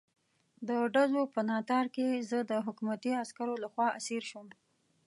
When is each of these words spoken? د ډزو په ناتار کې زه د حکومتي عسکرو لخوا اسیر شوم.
د 0.67 0.69
ډزو 0.93 1.21
په 1.33 1.41
ناتار 1.51 1.85
کې 1.95 2.07
زه 2.29 2.39
د 2.51 2.53
حکومتي 2.65 3.11
عسکرو 3.21 3.55
لخوا 3.63 3.87
اسیر 3.99 4.23
شوم. 4.29 4.47